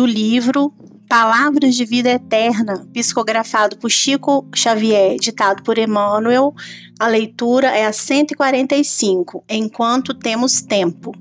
do 0.00 0.06
livro 0.06 0.72
Palavras 1.06 1.74
de 1.74 1.84
Vida 1.84 2.08
Eterna, 2.08 2.86
psicografado 2.90 3.76
por 3.76 3.90
Chico 3.90 4.48
Xavier, 4.56 5.18
ditado 5.20 5.62
por 5.62 5.76
Emmanuel. 5.76 6.54
A 6.98 7.06
leitura 7.06 7.66
é 7.66 7.84
a 7.84 7.92
145, 7.92 9.44
Enquanto 9.46 10.14
Temos 10.14 10.62
Tempo. 10.62 11.12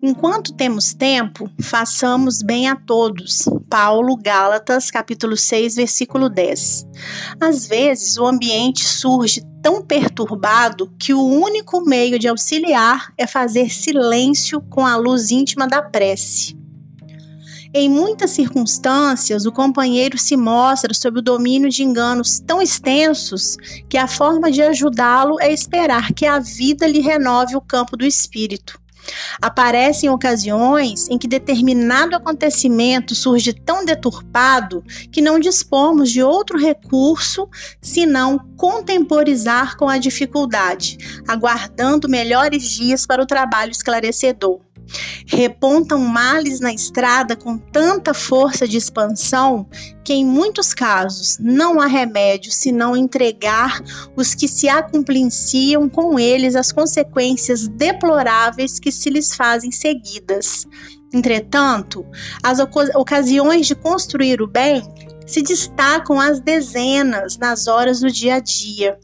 Enquanto 0.00 0.52
temos 0.52 0.94
tempo, 0.94 1.50
façamos 1.60 2.40
bem 2.40 2.68
a 2.68 2.76
todos. 2.76 3.48
Paulo, 3.68 4.16
Gálatas, 4.16 4.90
capítulo 4.92 5.36
6, 5.36 5.74
versículo 5.74 6.28
10. 6.28 6.86
Às 7.40 7.66
vezes, 7.66 8.16
o 8.16 8.26
ambiente 8.26 8.84
surge 8.84 9.42
tão 9.60 9.82
perturbado 9.82 10.92
que 11.00 11.14
o 11.14 11.24
único 11.24 11.80
meio 11.80 12.18
de 12.18 12.28
auxiliar 12.28 13.12
é 13.18 13.26
fazer 13.26 13.72
silêncio 13.72 14.60
com 14.60 14.86
a 14.86 14.94
luz 14.94 15.32
íntima 15.32 15.66
da 15.66 15.82
prece. 15.82 16.63
Em 17.76 17.90
muitas 17.90 18.30
circunstâncias, 18.30 19.46
o 19.46 19.50
companheiro 19.50 20.16
se 20.16 20.36
mostra 20.36 20.94
sob 20.94 21.18
o 21.18 21.22
domínio 21.22 21.68
de 21.68 21.82
enganos 21.82 22.38
tão 22.38 22.62
extensos 22.62 23.56
que 23.88 23.98
a 23.98 24.06
forma 24.06 24.48
de 24.48 24.62
ajudá-lo 24.62 25.40
é 25.40 25.52
esperar 25.52 26.12
que 26.12 26.24
a 26.24 26.38
vida 26.38 26.86
lhe 26.86 27.00
renove 27.00 27.56
o 27.56 27.60
campo 27.60 27.96
do 27.96 28.06
espírito. 28.06 28.80
Aparecem 29.42 30.08
ocasiões 30.08 31.08
em 31.08 31.18
que 31.18 31.26
determinado 31.26 32.14
acontecimento 32.14 33.12
surge 33.12 33.52
tão 33.52 33.84
deturpado 33.84 34.84
que 35.10 35.20
não 35.20 35.40
dispomos 35.40 36.12
de 36.12 36.22
outro 36.22 36.56
recurso 36.56 37.48
senão 37.82 38.38
contemporizar 38.56 39.76
com 39.76 39.88
a 39.88 39.98
dificuldade, 39.98 40.96
aguardando 41.26 42.08
melhores 42.08 42.62
dias 42.70 43.04
para 43.04 43.20
o 43.20 43.26
trabalho 43.26 43.72
esclarecedor 43.72 44.60
repontam 45.26 45.98
males 45.98 46.60
na 46.60 46.72
estrada 46.72 47.34
com 47.36 47.58
tanta 47.58 48.14
força 48.14 48.66
de 48.66 48.76
expansão 48.76 49.66
que, 50.04 50.12
em 50.12 50.24
muitos 50.24 50.74
casos, 50.74 51.38
não 51.40 51.80
há 51.80 51.86
remédio 51.86 52.52
senão 52.52 52.96
entregar 52.96 53.82
os 54.16 54.34
que 54.34 54.46
se 54.46 54.68
acumplinciam 54.68 55.88
com 55.88 56.18
eles 56.18 56.54
as 56.54 56.72
consequências 56.72 57.66
deploráveis 57.68 58.78
que 58.78 58.92
se 58.92 59.10
lhes 59.10 59.34
fazem 59.34 59.70
seguidas. 59.70 60.66
Entretanto, 61.12 62.04
as 62.42 62.58
ocasiões 62.58 63.66
de 63.66 63.74
construir 63.74 64.42
o 64.42 64.46
bem 64.46 64.82
se 65.26 65.42
destacam 65.42 66.20
às 66.20 66.40
dezenas 66.40 67.38
nas 67.38 67.66
horas 67.66 68.00
do 68.00 68.10
dia 68.10 68.34
a 68.36 68.40
dia 68.40 68.98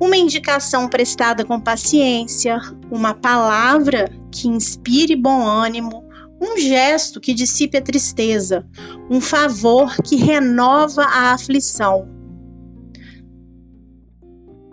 uma 0.00 0.16
indicação 0.16 0.88
prestada 0.88 1.44
com 1.44 1.60
paciência, 1.60 2.58
uma 2.90 3.14
palavra 3.14 4.10
que 4.34 4.48
inspire 4.48 5.14
bom 5.14 5.46
ânimo, 5.46 6.04
um 6.40 6.58
gesto 6.58 7.20
que 7.20 7.32
dissipe 7.32 7.78
a 7.78 7.82
tristeza, 7.82 8.66
um 9.08 9.20
favor 9.20 9.96
que 10.02 10.16
renova 10.16 11.02
a 11.04 11.32
aflição. 11.32 12.08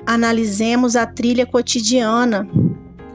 Analisemos 0.06 0.96
a 0.96 1.06
trilha 1.06 1.46
cotidiana, 1.46 2.50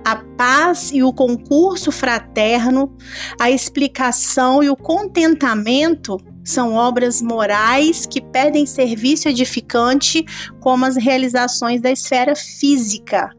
a 0.04 0.16
paz 0.36 0.92
e 0.92 1.02
o 1.02 1.12
concurso 1.12 1.90
fraterno, 1.90 2.96
a 3.40 3.50
explicação 3.50 4.62
e 4.62 4.70
o 4.70 4.76
contentamento 4.76 6.16
são 6.44 6.74
obras 6.74 7.20
morais 7.20 8.06
que 8.06 8.20
pedem 8.20 8.64
serviço 8.64 9.28
edificante, 9.28 10.24
como 10.60 10.84
as 10.84 10.96
realizações 10.96 11.80
da 11.80 11.90
esfera 11.90 12.36
física. 12.36 13.34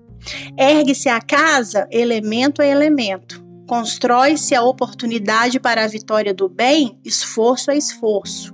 Ergue-se 0.57 1.09
a 1.09 1.21
casa, 1.21 1.87
elemento 1.91 2.61
a 2.61 2.65
elemento. 2.65 3.45
Constrói-se 3.67 4.55
a 4.55 4.61
oportunidade 4.61 5.59
para 5.59 5.83
a 5.83 5.87
vitória 5.87 6.33
do 6.33 6.47
bem, 6.47 6.97
esforço 7.03 7.69
a 7.69 7.75
esforço. 7.75 8.53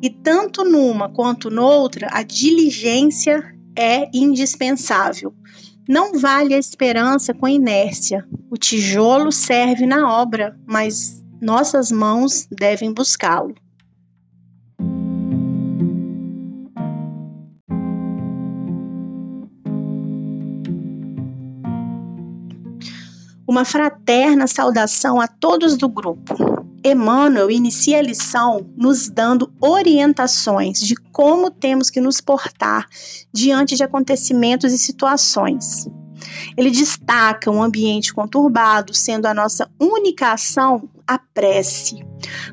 E 0.00 0.08
tanto 0.08 0.64
numa 0.64 1.08
quanto 1.08 1.50
noutra, 1.50 2.08
a 2.12 2.22
diligência 2.22 3.54
é 3.76 4.08
indispensável. 4.14 5.34
Não 5.88 6.18
vale 6.18 6.54
a 6.54 6.58
esperança 6.58 7.32
com 7.32 7.48
inércia. 7.48 8.26
O 8.50 8.56
tijolo 8.56 9.32
serve 9.32 9.86
na 9.86 10.20
obra, 10.20 10.56
mas 10.66 11.22
nossas 11.40 11.90
mãos 11.90 12.46
devem 12.50 12.92
buscá-lo. 12.92 13.54
Uma 23.48 23.64
fraterna 23.64 24.46
saudação 24.46 25.18
a 25.18 25.26
todos 25.26 25.78
do 25.78 25.88
grupo. 25.88 26.36
Emmanuel 26.84 27.50
inicia 27.50 27.98
a 27.98 28.02
lição 28.02 28.70
nos 28.76 29.08
dando 29.08 29.50
orientações 29.58 30.78
de 30.78 30.94
como 30.94 31.50
temos 31.50 31.88
que 31.88 31.98
nos 31.98 32.20
portar 32.20 32.86
diante 33.32 33.74
de 33.74 33.82
acontecimentos 33.82 34.70
e 34.70 34.78
situações. 34.78 35.88
Ele 36.58 36.70
destaca 36.70 37.50
um 37.50 37.62
ambiente 37.62 38.12
conturbado, 38.12 38.92
sendo 38.92 39.24
a 39.24 39.32
nossa 39.32 39.68
única 39.80 40.32
ação 40.32 40.86
a 41.06 41.18
prece. 41.18 42.04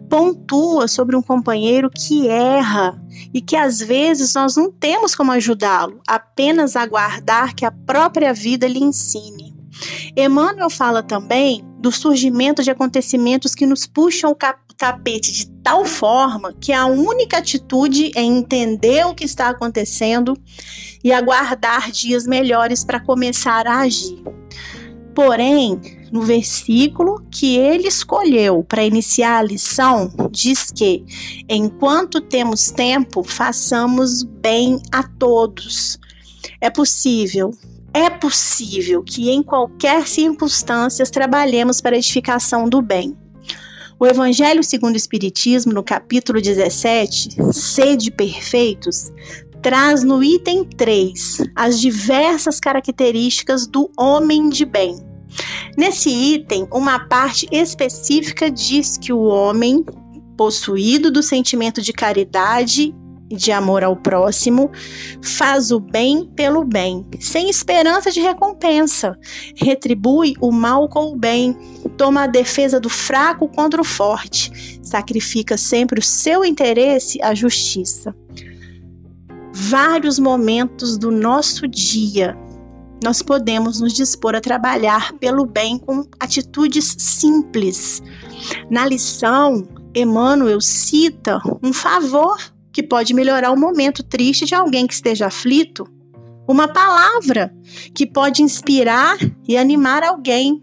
Pontua 0.10 0.88
sobre 0.88 1.18
um 1.18 1.22
companheiro 1.22 1.90
que 1.90 2.28
erra 2.30 2.98
e 3.34 3.42
que 3.42 3.58
às 3.58 3.80
vezes 3.80 4.34
nós 4.34 4.56
não 4.56 4.72
temos 4.72 5.14
como 5.14 5.34
ajudá-lo, 5.34 6.00
apenas 6.08 6.78
aguardar 6.78 7.54
que 7.54 7.66
a 7.66 7.72
própria 7.72 8.34
vida 8.34 8.66
lhe 8.66 8.82
ensine. 8.82 9.55
Emmanuel 10.16 10.70
fala 10.70 11.04
também 11.04 11.64
do 11.80 11.92
surgimento 11.92 12.64
de 12.64 12.72
acontecimentos 12.72 13.54
que 13.54 13.66
nos 13.66 13.86
puxam 13.86 14.32
o 14.32 14.38
tapete 14.76 15.32
de 15.32 15.48
tal 15.64 15.86
forma 15.86 16.54
que 16.54 16.74
a 16.74 16.86
única 16.86 17.38
atitude 17.38 18.12
é 18.16 18.22
entender 18.22 19.06
o 19.06 19.14
que 19.14 19.24
está 19.24 19.50
acontecendo 19.50 20.38
e 21.04 21.12
aguardar 21.12 21.92
dias 21.92 22.26
melhores 22.26 22.84
para 22.84 23.00
começar 23.00 23.68
a 23.68 23.82
agir. 23.82 24.24
Porém, 25.14 25.80
no 26.12 26.24
versículo 26.24 27.26
que 27.32 27.56
ele 27.56 27.88
escolheu 27.88 28.64
para 28.64 28.84
iniciar 28.84 29.38
a 29.38 29.44
lição, 29.44 30.12
diz 30.30 30.72
que 30.72 31.06
enquanto 31.48 32.20
temos 32.20 32.70
tempo, 32.70 33.24
façamos 33.24 34.24
bem 34.24 34.82
a 34.92 35.04
todos. 35.04 35.98
É 36.60 36.70
possível 36.70 37.52
é 37.96 38.10
possível 38.10 39.02
que 39.02 39.30
em 39.30 39.42
qualquer 39.42 40.06
circunstância 40.06 41.06
trabalhemos 41.06 41.80
para 41.80 41.96
a 41.96 41.98
edificação 41.98 42.68
do 42.68 42.82
bem. 42.82 43.16
O 43.98 44.06
Evangelho 44.06 44.62
segundo 44.66 44.96
o 44.96 44.98
Espiritismo, 44.98 45.72
no 45.72 45.82
capítulo 45.82 46.42
17, 46.42 47.54
Sede 47.54 48.12
Perfeitos, 48.12 49.14
traz 49.62 50.04
no 50.04 50.22
item 50.22 50.66
3 50.66 51.38
as 51.56 51.80
diversas 51.80 52.60
características 52.60 53.66
do 53.66 53.90
homem 53.98 54.50
de 54.50 54.66
bem. 54.66 54.98
Nesse 55.78 56.10
item, 56.10 56.68
uma 56.74 57.00
parte 57.00 57.48
específica 57.50 58.52
diz 58.52 58.98
que 58.98 59.14
o 59.14 59.22
homem, 59.22 59.86
possuído 60.36 61.10
do 61.10 61.24
sentimento 61.24 61.82
de 61.82 61.94
caridade 61.94 62.94
de 63.30 63.52
amor 63.52 63.84
ao 63.84 63.96
próximo, 63.96 64.72
faz 65.22 65.72
o 65.72 65.80
bem 65.80 66.26
pelo 66.36 66.64
bem, 66.64 67.06
sem 67.20 67.50
esperança 67.50 68.12
de 68.12 68.20
recompensa, 68.20 69.18
retribui 69.56 70.36
o 70.40 70.52
mal 70.52 70.88
com 70.88 71.12
o 71.12 71.18
bem, 71.18 71.58
toma 71.98 72.24
a 72.24 72.28
defesa 72.28 72.80
do 72.80 72.90
fraco 72.90 73.48
contra 73.48 73.82
o 73.82 73.86
forte, 73.86 74.80
sacrifica 74.84 75.58
sempre 75.58 76.00
o 76.00 76.04
seu 76.04 76.46
interesse 76.46 77.22
à 77.22 77.34
justiça. 77.34 78.16
Vários 79.52 80.20
momentos 80.20 80.98
do 80.98 81.10
nosso 81.10 81.68
dia 81.68 82.38
nós 83.04 83.22
podemos 83.22 83.80
nos 83.80 83.94
dispor 83.94 84.36
a 84.36 84.42
trabalhar 84.42 85.14
pelo 85.14 85.46
bem 85.46 85.78
com 85.78 86.06
atitudes 86.20 86.96
simples. 86.98 88.02
Na 88.70 88.86
lição, 88.86 89.68
Emmanuel 89.94 90.60
cita 90.60 91.40
um 91.62 91.72
favor 91.72 92.38
que 92.76 92.84
pode 92.84 93.14
melhorar 93.14 93.52
o 93.52 93.58
momento 93.58 94.04
triste 94.04 94.44
de 94.44 94.54
alguém 94.54 94.86
que 94.86 94.94
esteja 94.94 95.28
aflito. 95.28 95.88
Uma 96.46 96.68
palavra 96.68 97.56
que 97.94 98.06
pode 98.06 98.44
inspirar 98.44 99.18
e 99.48 99.56
animar 99.56 100.04
alguém. 100.04 100.60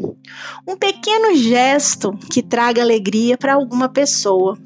Um 0.69 0.76
pequeno 0.76 1.35
gesto 1.35 2.12
que 2.31 2.43
traga 2.43 2.82
alegria 2.82 3.38
para 3.38 3.55
alguma 3.55 3.88
pessoa. 3.88 4.59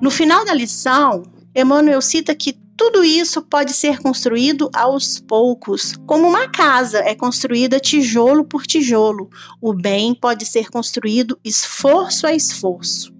No 0.00 0.08
final 0.08 0.44
da 0.44 0.54
lição, 0.54 1.24
Emmanuel 1.52 2.00
cita 2.00 2.32
que 2.32 2.52
tudo 2.76 3.02
isso 3.02 3.42
pode 3.42 3.72
ser 3.72 3.98
construído 3.98 4.70
aos 4.72 5.18
poucos, 5.18 5.96
como 6.06 6.28
uma 6.28 6.48
casa 6.48 6.98
é 7.00 7.12
construída 7.16 7.80
tijolo 7.80 8.44
por 8.44 8.68
tijolo. 8.68 9.28
O 9.60 9.74
bem 9.74 10.14
pode 10.14 10.46
ser 10.46 10.70
construído 10.70 11.36
esforço 11.44 12.24
a 12.24 12.32
esforço. 12.32 13.12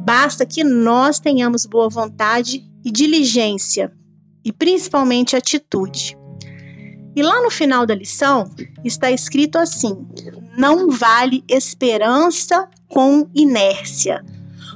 Basta 0.00 0.46
que 0.46 0.64
nós 0.64 1.20
tenhamos 1.20 1.66
boa 1.66 1.88
vontade 1.88 2.64
e 2.84 2.90
diligência, 2.90 3.92
e 4.44 4.52
principalmente 4.52 5.36
atitude. 5.36 6.16
E 7.14 7.22
lá 7.22 7.42
no 7.42 7.50
final 7.50 7.84
da 7.84 7.94
lição 7.94 8.48
está 8.84 9.10
escrito 9.10 9.58
assim: 9.58 10.06
não 10.56 10.88
vale 10.88 11.44
esperança 11.48 12.68
com 12.88 13.28
inércia. 13.34 14.24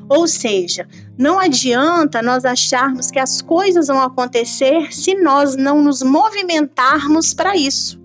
Ou 0.08 0.26
seja, 0.26 0.86
não 1.16 1.38
adianta 1.38 2.20
nós 2.20 2.44
acharmos 2.44 3.10
que 3.10 3.18
as 3.18 3.40
coisas 3.40 3.86
vão 3.86 4.02
acontecer 4.02 4.92
se 4.92 5.14
nós 5.14 5.56
não 5.56 5.80
nos 5.80 6.02
movimentarmos 6.02 7.32
para 7.32 7.56
isso. 7.56 8.00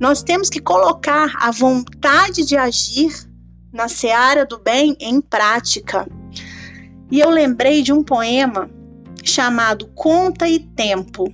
Nós 0.00 0.22
temos 0.22 0.48
que 0.48 0.60
colocar 0.60 1.32
a 1.38 1.50
vontade 1.50 2.44
de 2.44 2.56
agir 2.56 3.27
na 3.72 3.88
seara 3.88 4.44
do 4.44 4.58
bem 4.58 4.96
em 5.00 5.20
prática. 5.20 6.06
E 7.10 7.20
eu 7.20 7.30
lembrei 7.30 7.82
de 7.82 7.92
um 7.92 8.02
poema 8.02 8.70
chamado 9.24 9.86
Conta 9.94 10.48
e 10.48 10.58
Tempo, 10.58 11.32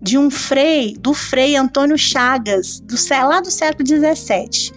de 0.00 0.16
um 0.16 0.30
frei, 0.30 0.94
do 0.98 1.12
frei 1.12 1.56
Antônio 1.56 1.98
Chagas, 1.98 2.80
do, 2.80 2.96
lá 3.26 3.40
do 3.40 3.50
século 3.50 3.86
XVII. 3.86 4.72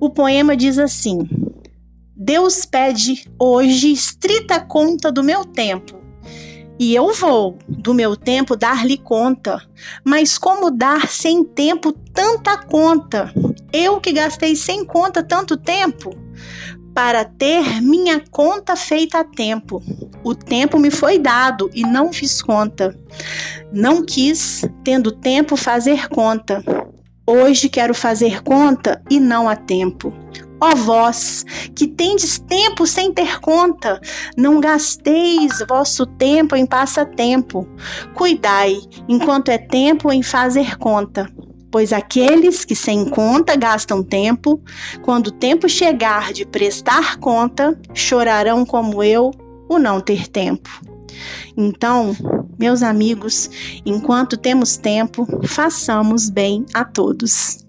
O 0.00 0.10
poema 0.10 0.56
diz 0.56 0.78
assim: 0.78 1.28
Deus 2.14 2.64
pede 2.64 3.28
hoje 3.38 3.92
estrita 3.92 4.60
conta 4.60 5.10
do 5.10 5.22
meu 5.22 5.44
tempo. 5.44 5.98
E 6.78 6.94
eu 6.94 7.12
vou, 7.12 7.58
do 7.68 7.92
meu 7.92 8.16
tempo, 8.16 8.54
dar-lhe 8.54 8.96
conta. 8.96 9.60
Mas 10.04 10.38
como 10.38 10.70
dar 10.70 11.08
sem 11.08 11.42
tempo 11.42 11.92
tanta 11.92 12.56
conta? 12.56 13.32
Eu 13.72 14.00
que 14.00 14.12
gastei 14.12 14.56
sem 14.56 14.84
conta 14.84 15.22
tanto 15.22 15.56
tempo? 15.56 16.10
Para 16.94 17.24
ter 17.24 17.82
minha 17.82 18.22
conta 18.30 18.74
feita 18.74 19.20
a 19.20 19.24
tempo. 19.24 19.82
O 20.24 20.34
tempo 20.34 20.78
me 20.78 20.90
foi 20.90 21.18
dado 21.18 21.70
e 21.74 21.82
não 21.82 22.12
fiz 22.12 22.40
conta. 22.40 22.98
Não 23.72 24.04
quis, 24.04 24.64
tendo 24.82 25.12
tempo, 25.12 25.54
fazer 25.56 26.08
conta. 26.08 26.64
Hoje 27.26 27.68
quero 27.68 27.94
fazer 27.94 28.42
conta 28.42 29.02
e 29.10 29.20
não 29.20 29.48
há 29.48 29.54
tempo. 29.54 30.12
Ó 30.60 30.74
vós, 30.74 31.44
que 31.76 31.86
tendes 31.86 32.38
tempo 32.38 32.86
sem 32.86 33.12
ter 33.12 33.38
conta, 33.38 34.00
não 34.36 34.58
gasteis 34.60 35.62
vosso 35.68 36.04
tempo 36.04 36.56
em 36.56 36.66
passatempo. 36.66 37.68
Cuidai, 38.14 38.76
enquanto 39.08 39.50
é 39.50 39.58
tempo, 39.58 40.10
em 40.10 40.22
fazer 40.22 40.76
conta. 40.78 41.30
Pois 41.70 41.92
aqueles 41.92 42.64
que 42.64 42.74
sem 42.74 43.04
conta 43.08 43.54
gastam 43.54 44.02
tempo, 44.02 44.60
quando 45.02 45.28
o 45.28 45.32
tempo 45.32 45.68
chegar 45.68 46.32
de 46.32 46.46
prestar 46.46 47.18
conta, 47.18 47.78
chorarão 47.92 48.64
como 48.64 49.02
eu 49.02 49.30
o 49.68 49.78
não 49.78 50.00
ter 50.00 50.28
tempo. 50.28 50.70
Então, 51.56 52.16
meus 52.58 52.82
amigos, 52.82 53.50
enquanto 53.84 54.36
temos 54.36 54.76
tempo, 54.76 55.26
façamos 55.46 56.30
bem 56.30 56.64
a 56.72 56.84
todos. 56.84 57.67